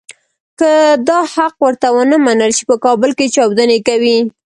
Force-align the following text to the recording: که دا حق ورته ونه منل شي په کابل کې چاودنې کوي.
که 0.59 0.71
دا 1.07 1.19
حق 1.35 1.53
ورته 1.65 1.87
ونه 1.95 2.15
منل 2.25 2.51
شي 2.57 2.63
په 2.69 2.75
کابل 2.85 3.11
کې 3.17 3.33
چاودنې 3.35 3.79
کوي. 3.87 4.17